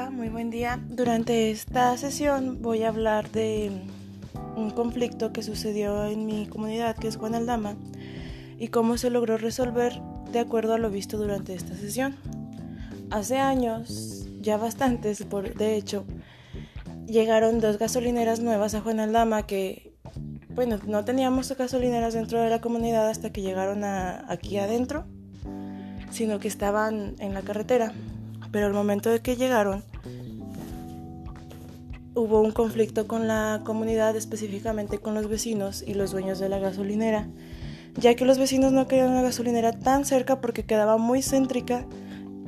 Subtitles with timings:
[0.00, 0.80] Hola, muy buen día.
[0.88, 3.70] Durante esta sesión voy a hablar de
[4.56, 7.76] un conflicto que sucedió en mi comunidad, que es Juan Aldama,
[8.58, 10.00] y cómo se logró resolver
[10.32, 12.16] de acuerdo a lo visto durante esta sesión.
[13.10, 16.06] Hace años, ya bastantes, por, de hecho,
[17.06, 19.92] llegaron dos gasolineras nuevas a Juan Aldama que,
[20.48, 25.04] bueno, no teníamos gasolineras dentro de la comunidad hasta que llegaron aquí adentro,
[26.10, 27.92] sino que estaban en la carretera
[28.50, 29.84] pero al momento de que llegaron
[32.14, 36.58] hubo un conflicto con la comunidad, específicamente con los vecinos y los dueños de la
[36.58, 37.28] gasolinera,
[37.96, 41.86] ya que los vecinos no querían una gasolinera tan cerca porque quedaba muy céntrica,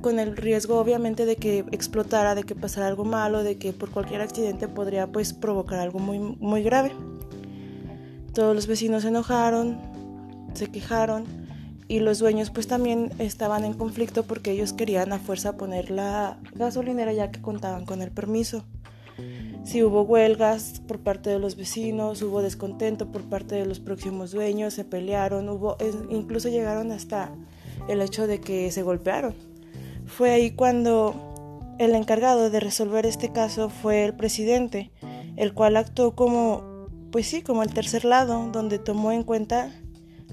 [0.00, 3.90] con el riesgo obviamente de que explotara, de que pasara algo malo, de que por
[3.90, 6.92] cualquier accidente podría pues provocar algo muy, muy grave.
[8.32, 9.78] Todos los vecinos se enojaron,
[10.54, 11.24] se quejaron
[11.88, 16.38] y los dueños pues también estaban en conflicto porque ellos querían a fuerza poner la
[16.54, 18.64] gasolinera ya que contaban con el permiso.
[19.68, 24.30] Si hubo huelgas por parte de los vecinos, hubo descontento por parte de los próximos
[24.30, 25.76] dueños, se pelearon, hubo
[26.08, 27.30] incluso llegaron hasta
[27.86, 29.34] el hecho de que se golpearon.
[30.06, 34.90] Fue ahí cuando el encargado de resolver este caso fue el presidente,
[35.36, 39.70] el cual actuó como pues sí, como el tercer lado, donde tomó en cuenta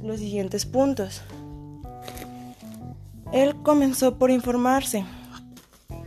[0.02, 1.24] los siguientes puntos.
[3.34, 5.04] Él comenzó por informarse.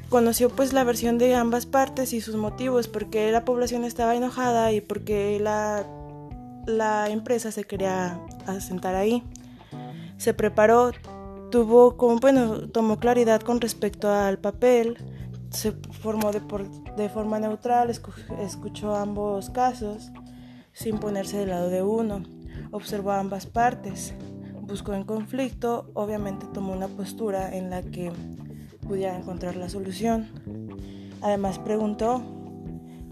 [0.09, 4.73] Conoció pues la versión de ambas partes y sus motivos, porque la población estaba enojada
[4.73, 5.85] y porque la,
[6.67, 9.23] la empresa se quería asentar ahí.
[10.17, 10.93] Se preparó,
[11.51, 14.97] tuvo como, bueno, tomó claridad con respecto al papel,
[15.51, 16.41] se formó de,
[16.97, 20.11] de forma neutral, escuchó ambos casos
[20.73, 22.23] sin ponerse del lado de uno,
[22.73, 24.15] observó ambas partes
[24.69, 28.13] buscó en conflicto, obviamente tomó una postura en la que
[28.89, 30.27] pudiera encontrar la solución.
[31.21, 32.23] Además preguntó,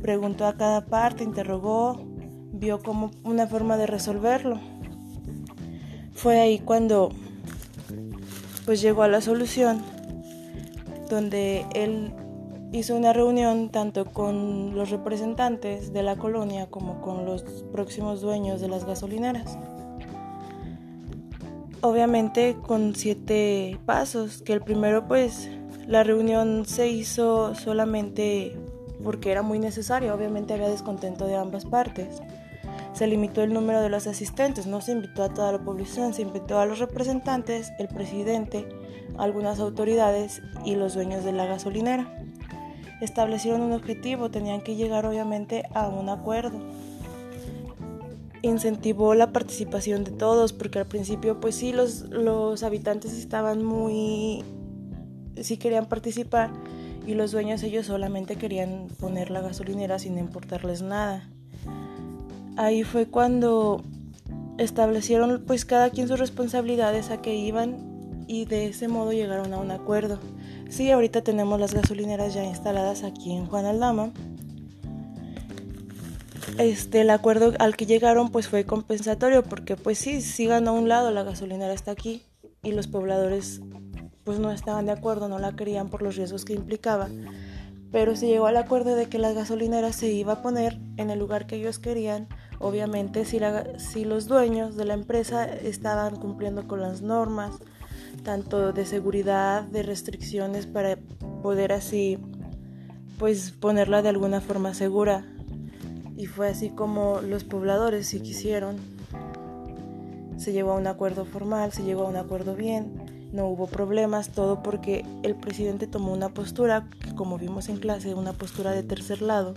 [0.01, 2.03] preguntó a cada parte, interrogó,
[2.53, 4.59] vio como una forma de resolverlo.
[6.15, 7.11] Fue ahí cuando
[8.65, 9.83] pues llegó a la solución,
[11.11, 12.13] donde él
[12.73, 18.61] hizo una reunión tanto con los representantes de la colonia como con los próximos dueños
[18.61, 19.57] de las gasolineras
[21.87, 25.49] obviamente con siete pasos, que el primero pues
[25.87, 28.57] la reunión se hizo solamente
[29.03, 32.21] porque era muy necesario, obviamente había descontento de ambas partes.
[32.93, 36.23] Se limitó el número de los asistentes, no se invitó a toda la población, se
[36.23, 38.67] invitó a los representantes, el presidente,
[39.19, 42.11] algunas autoridades y los dueños de la gasolinera.
[43.01, 46.59] Establecieron un objetivo, tenían que llegar obviamente a un acuerdo
[48.43, 54.45] incentivó la participación de todos, porque al principio pues sí los, los habitantes estaban muy...
[55.43, 56.51] sí querían participar
[57.07, 61.29] y los dueños ellos solamente querían poner la gasolinera sin importarles nada.
[62.57, 63.83] Ahí fue cuando
[64.59, 69.59] establecieron pues cada quien sus responsabilidades a que iban y de ese modo llegaron a
[69.59, 70.19] un acuerdo.
[70.69, 74.13] Sí, ahorita tenemos las gasolineras ya instaladas aquí en Juan Aldama
[76.59, 80.89] este, el acuerdo al que llegaron pues fue compensatorio porque pues sí, sí ganó un
[80.89, 82.23] lado, la gasolinera está aquí
[82.63, 83.61] y los pobladores
[84.27, 87.09] pues no estaban de acuerdo, no la querían por los riesgos que implicaba.
[87.93, 91.21] Pero se llegó al acuerdo de que las gasolineras se iba a poner en el
[91.21, 92.27] lugar que ellos querían,
[92.59, 93.39] obviamente si,
[93.79, 97.55] si los dueños de la empresa estaban cumpliendo con las normas,
[98.25, 100.99] tanto de seguridad, de restricciones para
[101.43, 102.19] poder así
[103.21, 105.25] pues ponerla de alguna forma segura
[106.17, 108.77] y fue así como los pobladores si quisieron.
[110.37, 114.31] Se llegó a un acuerdo formal, se llegó a un acuerdo bien, no hubo problemas,
[114.31, 119.23] todo porque el presidente tomó una postura, como vimos en clase, una postura de tercer
[119.23, 119.55] lado,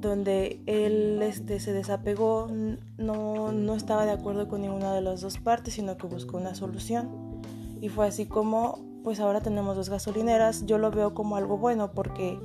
[0.00, 2.48] donde él este, se desapegó,
[2.98, 6.54] no, no estaba de acuerdo con ninguna de las dos partes, sino que buscó una
[6.54, 7.08] solución.
[7.80, 11.92] Y fue así como, pues ahora tenemos dos gasolineras, yo lo veo como algo bueno
[11.92, 12.38] porque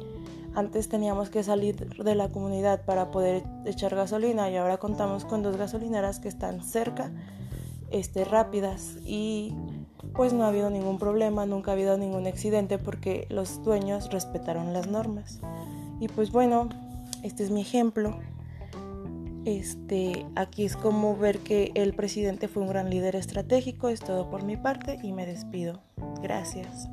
[0.55, 5.43] antes teníamos que salir de la comunidad para poder echar gasolina y ahora contamos con
[5.43, 7.11] dos gasolineras que están cerca,
[7.91, 9.53] este, rápidas y
[10.13, 14.73] pues no ha habido ningún problema, nunca ha habido ningún accidente porque los dueños respetaron
[14.73, 15.39] las normas.
[15.99, 16.69] Y pues bueno,
[17.23, 18.17] este es mi ejemplo.
[19.45, 23.89] Este, aquí es como ver que el presidente fue un gran líder estratégico.
[23.89, 25.81] Es todo por mi parte y me despido.
[26.21, 26.89] Gracias.